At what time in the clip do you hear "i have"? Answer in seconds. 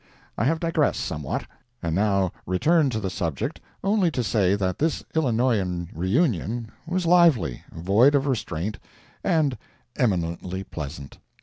0.35-0.59